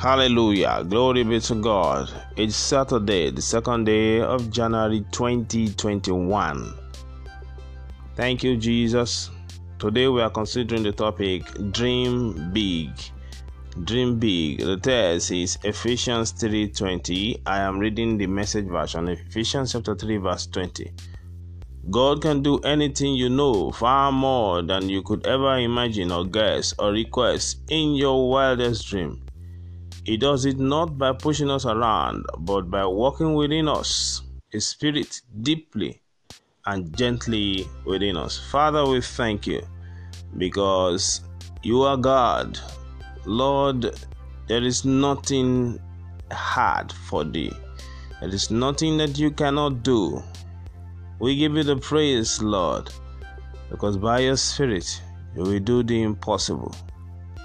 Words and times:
Hallelujah. 0.00 0.82
Glory 0.88 1.24
be 1.24 1.40
to 1.40 1.54
God. 1.56 2.10
It's 2.34 2.56
Saturday, 2.56 3.30
the 3.30 3.42
second 3.42 3.84
day 3.84 4.22
of 4.22 4.50
January 4.50 5.04
2021. 5.12 6.72
Thank 8.16 8.42
you, 8.42 8.56
Jesus. 8.56 9.28
Today 9.78 10.08
we 10.08 10.22
are 10.22 10.30
considering 10.30 10.84
the 10.84 10.92
topic 10.92 11.42
Dream 11.72 12.50
Big. 12.50 12.88
Dream 13.84 14.18
big. 14.18 14.60
The 14.60 14.78
text 14.78 15.32
is 15.32 15.58
Ephesians 15.64 16.32
3:20. 16.32 17.42
I 17.44 17.58
am 17.58 17.78
reading 17.78 18.16
the 18.16 18.26
message 18.26 18.68
version, 18.68 19.06
Ephesians 19.06 19.72
chapter 19.72 19.94
3, 19.94 20.16
verse 20.16 20.46
20. 20.46 20.92
God 21.90 22.22
can 22.22 22.42
do 22.42 22.58
anything 22.60 23.12
you 23.12 23.28
know, 23.28 23.70
far 23.70 24.10
more 24.10 24.62
than 24.62 24.88
you 24.88 25.02
could 25.02 25.26
ever 25.26 25.58
imagine 25.58 26.10
or 26.10 26.24
guess 26.24 26.72
or 26.78 26.90
request 26.90 27.60
in 27.68 27.94
your 27.94 28.30
wildest 28.30 28.88
dream. 28.88 29.20
He 30.10 30.16
does 30.16 30.44
it 30.44 30.58
not 30.58 30.98
by 30.98 31.12
pushing 31.12 31.48
us 31.48 31.64
around, 31.64 32.26
but 32.40 32.68
by 32.68 32.84
working 32.84 33.34
within 33.34 33.68
us, 33.68 34.22
His 34.50 34.66
Spirit 34.66 35.20
deeply 35.42 36.02
and 36.66 36.92
gently 36.96 37.68
within 37.84 38.16
us. 38.16 38.36
Father, 38.36 38.84
we 38.84 39.02
thank 39.02 39.46
you 39.46 39.62
because 40.36 41.20
you 41.62 41.82
are 41.82 41.96
God 41.96 42.58
Lord, 43.24 43.94
there 44.48 44.64
is 44.64 44.84
nothing 44.84 45.78
hard 46.32 46.90
for 46.90 47.22
thee. 47.22 47.52
There 48.18 48.30
is 48.30 48.50
nothing 48.50 48.96
that 48.96 49.16
you 49.16 49.30
cannot 49.30 49.84
do. 49.84 50.20
We 51.20 51.36
give 51.36 51.54
you 51.54 51.62
the 51.62 51.76
praise, 51.76 52.42
Lord, 52.42 52.90
because 53.70 53.96
by 53.96 54.18
your 54.18 54.36
Spirit 54.36 55.00
you 55.36 55.60
do 55.60 55.84
the 55.84 56.02
impossible 56.02 56.74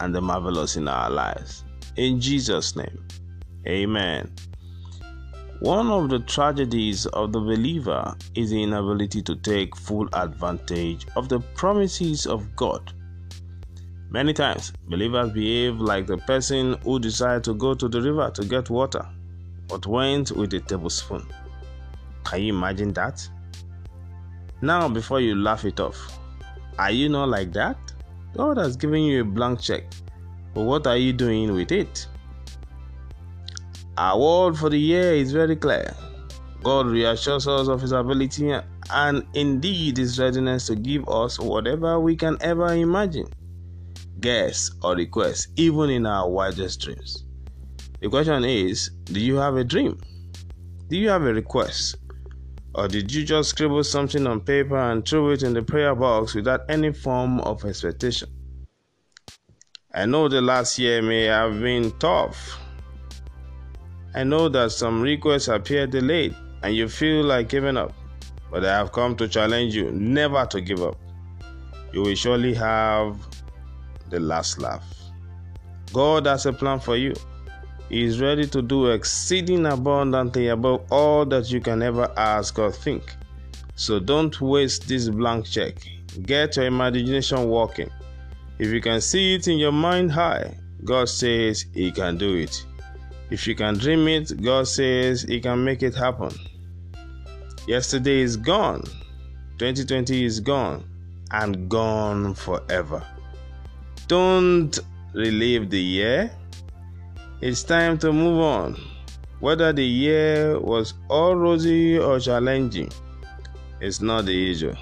and 0.00 0.14
the 0.14 0.22
marvelous 0.22 0.76
in 0.76 0.88
our 0.88 1.10
lives. 1.10 1.64
In 1.96 2.20
Jesus' 2.20 2.76
name, 2.76 3.06
amen. 3.66 4.32
One 5.60 5.90
of 5.90 6.10
the 6.10 6.18
tragedies 6.18 7.06
of 7.06 7.32
the 7.32 7.40
believer 7.40 8.16
is 8.34 8.50
the 8.50 8.62
inability 8.62 9.22
to 9.22 9.36
take 9.36 9.76
full 9.76 10.08
advantage 10.12 11.06
of 11.16 11.28
the 11.28 11.40
promises 11.40 12.26
of 12.26 12.54
God 12.56 12.92
Many 14.14 14.32
times, 14.32 14.72
believers 14.88 15.32
behave 15.32 15.80
like 15.80 16.06
the 16.06 16.18
person 16.18 16.74
who 16.84 17.00
decided 17.00 17.42
to 17.44 17.54
go 17.54 17.74
to 17.74 17.88
the 17.88 18.00
river 18.00 18.30
to 18.36 18.44
get 18.44 18.70
water, 18.70 19.04
but 19.66 19.88
went 19.88 20.30
with 20.30 20.54
a 20.54 20.60
tablespoon. 20.60 21.26
Can 22.22 22.42
you 22.42 22.54
imagine 22.54 22.92
that? 22.92 23.28
Now, 24.62 24.88
before 24.88 25.20
you 25.20 25.34
laugh 25.34 25.64
it 25.64 25.80
off, 25.80 26.16
are 26.78 26.92
you 26.92 27.08
not 27.08 27.28
like 27.28 27.52
that? 27.54 27.76
God 28.36 28.56
has 28.56 28.76
given 28.76 29.02
you 29.02 29.22
a 29.22 29.24
blank 29.24 29.60
check, 29.60 29.82
but 30.54 30.62
what 30.62 30.86
are 30.86 30.96
you 30.96 31.12
doing 31.12 31.52
with 31.52 31.72
it? 31.72 32.06
Our 33.96 34.18
word 34.18 34.56
for 34.56 34.70
the 34.70 34.78
year 34.78 35.14
is 35.14 35.32
very 35.32 35.56
clear. 35.56 35.94
God 36.62 36.86
reassures 36.86 37.46
us 37.46 37.68
of 37.68 37.80
His 37.80 37.92
ability 37.92 38.50
and 38.90 39.26
indeed 39.34 39.98
His 39.98 40.18
readiness 40.18 40.66
to 40.68 40.76
give 40.76 41.08
us 41.08 41.38
whatever 41.38 42.00
we 42.00 42.16
can 42.16 42.38
ever 42.40 42.72
imagine 42.74 43.26
guess, 44.24 44.70
or 44.82 44.96
request, 44.96 45.48
even 45.56 45.90
in 45.90 46.06
our 46.06 46.30
wildest 46.30 46.80
dreams. 46.80 47.24
The 48.00 48.08
question 48.08 48.42
is 48.42 48.90
Do 49.04 49.20
you 49.20 49.36
have 49.36 49.56
a 49.56 49.64
dream? 49.64 50.00
Do 50.88 50.96
you 50.96 51.10
have 51.10 51.24
a 51.24 51.34
request? 51.34 51.96
Or 52.74 52.88
did 52.88 53.12
you 53.12 53.22
just 53.24 53.50
scribble 53.50 53.84
something 53.84 54.26
on 54.26 54.40
paper 54.40 54.78
and 54.78 55.06
throw 55.06 55.30
it 55.30 55.42
in 55.42 55.52
the 55.52 55.62
prayer 55.62 55.94
box 55.94 56.34
without 56.34 56.62
any 56.70 56.90
form 56.92 57.40
of 57.40 57.66
expectation? 57.66 58.33
I 59.96 60.06
know 60.06 60.26
the 60.26 60.40
last 60.40 60.76
year 60.76 61.00
may 61.02 61.26
have 61.26 61.60
been 61.60 61.92
tough. 62.00 62.58
I 64.12 64.24
know 64.24 64.48
that 64.48 64.72
some 64.72 65.00
requests 65.00 65.46
appear 65.46 65.86
delayed 65.86 66.34
and 66.64 66.74
you 66.74 66.88
feel 66.88 67.24
like 67.24 67.48
giving 67.48 67.76
up. 67.76 67.92
But 68.50 68.64
I 68.64 68.76
have 68.76 68.90
come 68.90 69.14
to 69.16 69.28
challenge 69.28 69.72
you 69.76 69.92
never 69.92 70.46
to 70.46 70.60
give 70.60 70.82
up. 70.82 70.96
You 71.92 72.02
will 72.02 72.16
surely 72.16 72.54
have 72.54 73.16
the 74.10 74.18
last 74.18 74.58
laugh. 74.58 74.84
God 75.92 76.26
has 76.26 76.46
a 76.46 76.52
plan 76.52 76.80
for 76.80 76.96
you. 76.96 77.14
He 77.88 78.02
is 78.02 78.20
ready 78.20 78.48
to 78.48 78.62
do 78.62 78.86
exceeding 78.86 79.64
abundantly 79.64 80.48
above 80.48 80.90
all 80.90 81.24
that 81.26 81.52
you 81.52 81.60
can 81.60 81.82
ever 81.82 82.12
ask 82.16 82.58
or 82.58 82.72
think. 82.72 83.14
So 83.76 84.00
don't 84.00 84.40
waste 84.40 84.88
this 84.88 85.08
blank 85.08 85.46
check. 85.46 85.76
Get 86.22 86.56
your 86.56 86.66
imagination 86.66 87.48
working. 87.48 87.90
If 88.58 88.68
you 88.68 88.80
can 88.80 89.00
see 89.00 89.34
it 89.34 89.48
in 89.48 89.58
your 89.58 89.72
mind 89.72 90.12
high, 90.12 90.54
God 90.84 91.08
says 91.08 91.66
He 91.74 91.90
can 91.90 92.16
do 92.16 92.36
it. 92.36 92.64
If 93.30 93.48
you 93.48 93.54
can 93.54 93.74
dream 93.76 94.06
it, 94.06 94.40
God 94.42 94.68
says 94.68 95.22
He 95.22 95.40
can 95.40 95.64
make 95.64 95.82
it 95.82 95.94
happen. 95.94 96.30
Yesterday 97.66 98.20
is 98.20 98.36
gone, 98.36 98.82
2020 99.58 100.24
is 100.24 100.38
gone, 100.38 100.84
and 101.32 101.68
gone 101.68 102.34
forever. 102.34 103.02
Don't 104.06 104.78
relive 105.14 105.70
the 105.70 105.80
year. 105.80 106.30
It's 107.40 107.62
time 107.62 107.98
to 107.98 108.12
move 108.12 108.38
on. 108.38 108.76
Whether 109.40 109.72
the 109.72 109.84
year 109.84 110.60
was 110.60 110.94
all 111.08 111.34
rosy 111.34 111.98
or 111.98 112.20
challenging, 112.20 112.90
it's 113.80 114.00
not 114.00 114.26
the 114.26 114.50
issue. 114.50 114.74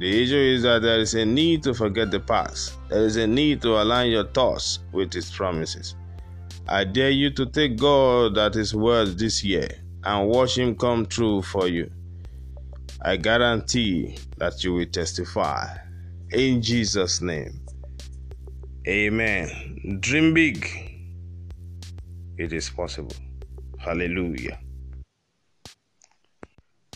The 0.00 0.22
issue 0.22 0.34
is 0.34 0.62
that 0.62 0.80
there 0.80 0.98
is 0.98 1.12
a 1.12 1.26
need 1.26 1.62
to 1.64 1.74
forget 1.74 2.10
the 2.10 2.20
past. 2.20 2.78
There 2.88 3.04
is 3.04 3.16
a 3.16 3.26
need 3.26 3.60
to 3.60 3.82
align 3.82 4.10
your 4.10 4.24
thoughts 4.24 4.78
with 4.92 5.12
His 5.12 5.30
promises. 5.30 5.94
I 6.66 6.84
dare 6.84 7.10
you 7.10 7.28
to 7.32 7.44
take 7.44 7.76
God 7.76 8.38
at 8.38 8.54
His 8.54 8.74
word 8.74 9.18
this 9.18 9.44
year 9.44 9.68
and 10.02 10.26
watch 10.30 10.56
Him 10.56 10.74
come 10.74 11.04
true 11.04 11.42
for 11.42 11.68
you. 11.68 11.90
I 13.02 13.18
guarantee 13.18 14.16
that 14.38 14.64
you 14.64 14.72
will 14.72 14.86
testify. 14.86 15.66
In 16.30 16.62
Jesus' 16.62 17.20
name. 17.20 17.60
Amen. 18.88 19.98
Dream 20.00 20.32
big. 20.32 20.66
It 22.38 22.54
is 22.54 22.70
possible. 22.70 23.16
Hallelujah. 23.78 24.58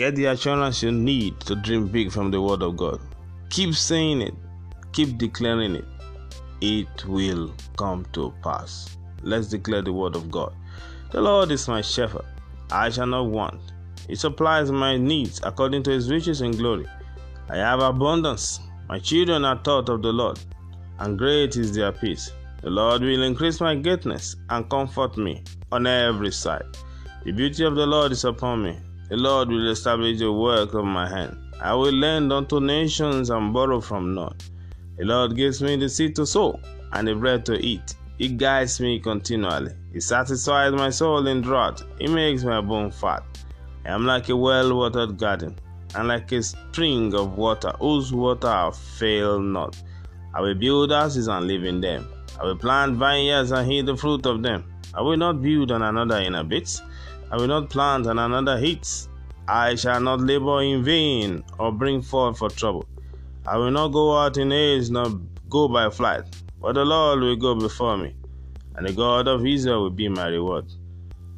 Get 0.00 0.14
the 0.16 0.24
assurance 0.24 0.82
you 0.82 0.92
need 0.92 1.40
to 1.40 1.54
dream 1.54 1.86
big 1.86 2.10
from 2.10 2.30
the 2.30 2.40
Word 2.40 2.62
of 2.62 2.74
God. 2.74 3.02
Keep 3.50 3.74
saying 3.74 4.22
it, 4.22 4.32
keep 4.94 5.18
declaring 5.18 5.74
it. 5.74 5.84
It 6.62 7.04
will 7.04 7.54
come 7.76 8.06
to 8.14 8.32
pass. 8.42 8.96
Let's 9.22 9.48
declare 9.48 9.82
the 9.82 9.92
Word 9.92 10.16
of 10.16 10.30
God. 10.30 10.54
The 11.12 11.20
Lord 11.20 11.50
is 11.50 11.68
my 11.68 11.82
shepherd, 11.82 12.24
I 12.70 12.88
shall 12.88 13.08
not 13.08 13.26
want. 13.26 13.60
He 14.08 14.14
supplies 14.14 14.72
my 14.72 14.96
needs 14.96 15.38
according 15.42 15.82
to 15.82 15.90
his 15.90 16.10
riches 16.10 16.40
and 16.40 16.56
glory. 16.56 16.86
I 17.50 17.58
have 17.58 17.80
abundance. 17.80 18.58
My 18.88 19.00
children 19.00 19.44
are 19.44 19.62
taught 19.62 19.90
of 19.90 20.00
the 20.00 20.14
Lord 20.14 20.40
and 21.00 21.18
great 21.18 21.56
is 21.56 21.74
their 21.74 21.92
peace. 21.92 22.32
The 22.62 22.70
Lord 22.70 23.02
will 23.02 23.22
increase 23.22 23.60
my 23.60 23.74
greatness 23.74 24.36
and 24.48 24.66
comfort 24.70 25.18
me 25.18 25.44
on 25.70 25.86
every 25.86 26.32
side. 26.32 26.64
The 27.26 27.32
beauty 27.32 27.64
of 27.64 27.74
the 27.74 27.86
Lord 27.86 28.12
is 28.12 28.24
upon 28.24 28.62
me. 28.62 28.78
The 29.10 29.16
Lord 29.16 29.48
will 29.48 29.68
establish 29.68 30.20
the 30.20 30.32
work 30.32 30.72
of 30.72 30.84
my 30.84 31.08
hand. 31.08 31.36
I 31.60 31.74
will 31.74 31.92
lend 31.92 32.32
unto 32.32 32.60
nations 32.60 33.30
and 33.30 33.52
borrow 33.52 33.80
from 33.80 34.14
none. 34.14 34.36
The 34.98 35.04
Lord 35.04 35.34
gives 35.34 35.60
me 35.60 35.74
the 35.74 35.88
seed 35.88 36.14
to 36.14 36.24
sow 36.24 36.60
and 36.92 37.08
the 37.08 37.16
bread 37.16 37.44
to 37.46 37.54
eat. 37.54 37.96
He 38.18 38.28
guides 38.28 38.80
me 38.80 39.00
continually. 39.00 39.72
He 39.92 39.98
satisfies 39.98 40.72
my 40.74 40.90
soul 40.90 41.26
in 41.26 41.40
drought. 41.40 41.82
He 41.98 42.06
makes 42.06 42.44
my 42.44 42.60
bone 42.60 42.92
fat. 42.92 43.24
I 43.84 43.90
am 43.90 44.06
like 44.06 44.28
a 44.28 44.36
well 44.36 44.76
watered 44.76 45.18
garden 45.18 45.58
and 45.96 46.06
like 46.06 46.30
a 46.30 46.40
spring 46.40 47.12
of 47.12 47.36
water 47.36 47.72
whose 47.80 48.12
water 48.12 48.70
fail 48.72 49.40
not. 49.40 49.76
I 50.34 50.40
will 50.40 50.54
build 50.54 50.92
houses 50.92 51.26
and 51.26 51.48
live 51.48 51.64
in 51.64 51.80
them. 51.80 52.06
I 52.40 52.44
will 52.44 52.56
plant 52.56 52.94
vineyards 52.94 53.50
and 53.50 53.72
eat 53.72 53.86
the 53.86 53.96
fruit 53.96 54.24
of 54.26 54.44
them. 54.44 54.72
I 54.94 55.02
will 55.02 55.16
not 55.16 55.42
build 55.42 55.72
and 55.72 55.82
another 55.82 56.18
inhabits. 56.20 56.82
I 57.30 57.36
will 57.36 57.46
not 57.46 57.70
plant 57.70 58.06
and 58.06 58.18
another 58.18 58.58
eats. 58.62 59.08
I 59.46 59.74
shall 59.74 60.00
not 60.00 60.20
labor 60.20 60.62
in 60.62 60.82
vain 60.84 61.44
or 61.58 61.72
bring 61.72 62.02
forth 62.02 62.38
for 62.38 62.50
trouble. 62.50 62.86
I 63.46 63.56
will 63.56 63.70
not 63.70 63.88
go 63.88 64.16
out 64.18 64.36
in 64.36 64.50
haste 64.50 64.90
nor 64.92 65.20
go 65.48 65.68
by 65.68 65.90
flight, 65.90 66.24
but 66.60 66.74
the 66.74 66.84
Lord 66.84 67.20
will 67.20 67.36
go 67.36 67.54
before 67.54 67.96
me, 67.96 68.14
and 68.76 68.86
the 68.86 68.92
God 68.92 69.28
of 69.28 69.46
Israel 69.46 69.82
will 69.82 69.90
be 69.90 70.08
my 70.08 70.28
reward. 70.28 70.66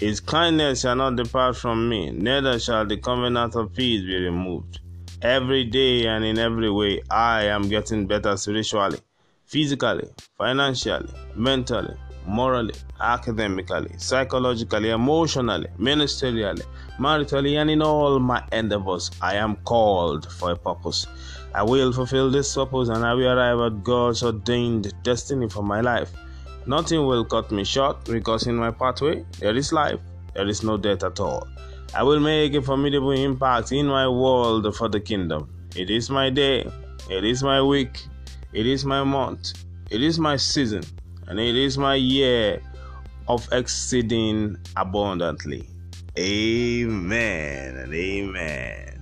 His 0.00 0.20
kindness 0.20 0.80
shall 0.80 0.96
not 0.96 1.16
depart 1.16 1.56
from 1.56 1.88
me, 1.88 2.10
neither 2.10 2.58
shall 2.58 2.84
the 2.84 2.96
covenant 2.96 3.54
of 3.54 3.72
peace 3.72 4.02
be 4.02 4.16
removed 4.16 4.80
every 5.24 5.64
day 5.64 6.06
and 6.06 6.22
in 6.24 6.38
every 6.38 6.70
way, 6.70 7.02
I 7.10 7.44
am 7.44 7.68
getting 7.68 8.06
better 8.06 8.36
spiritually, 8.36 8.98
physically, 9.46 10.08
financially, 10.36 11.08
mentally, 11.34 11.96
morally, 12.26 12.74
academically, 13.00 13.94
psychologically, 13.98 14.90
emotionally, 14.90 15.68
ministerially, 15.78 16.62
maritally, 16.98 17.60
and 17.60 17.70
in 17.70 17.82
all 17.82 18.18
my 18.18 18.42
endeavors. 18.52 19.10
I 19.20 19.34
am 19.36 19.56
called 19.56 20.30
for 20.32 20.52
a 20.52 20.56
purpose. 20.56 21.06
I 21.54 21.62
will 21.62 21.92
fulfill 21.92 22.30
this 22.30 22.54
purpose 22.54 22.88
and 22.88 23.04
I 23.04 23.14
will 23.14 23.28
arrive 23.28 23.60
at 23.60 23.84
God's 23.84 24.22
ordained 24.22 24.92
destiny 25.02 25.48
for 25.48 25.62
my 25.62 25.80
life. 25.80 26.10
Nothing 26.66 27.06
will 27.06 27.24
cut 27.24 27.52
me 27.52 27.62
short 27.62 28.04
because 28.06 28.46
in 28.46 28.56
my 28.56 28.70
pathway 28.70 29.24
there 29.38 29.54
is 29.54 29.72
life, 29.72 30.00
there 30.34 30.48
is 30.48 30.62
no 30.64 30.76
death 30.76 31.04
at 31.04 31.20
all. 31.20 31.46
I 31.94 32.02
will 32.02 32.18
make 32.18 32.54
a 32.54 32.62
formidable 32.62 33.12
impact 33.12 33.70
in 33.70 33.86
my 33.86 34.08
world 34.08 34.74
for 34.74 34.88
the 34.88 34.98
kingdom. 34.98 35.48
It 35.76 35.90
is 35.90 36.10
my 36.10 36.28
day, 36.30 36.68
it 37.08 37.24
is 37.24 37.44
my 37.44 37.62
week, 37.62 38.04
it 38.52 38.66
is 38.66 38.84
my 38.84 39.04
month, 39.04 39.52
it 39.90 40.02
is 40.02 40.18
my 40.18 40.36
season 40.36 40.82
and 41.28 41.40
it 41.40 41.56
is 41.56 41.78
my 41.78 41.94
year 41.94 42.60
of 43.28 43.48
exceeding 43.52 44.56
abundantly. 44.76 45.68
Amen 46.18 47.76
and 47.76 47.94
amen. 47.94 48.93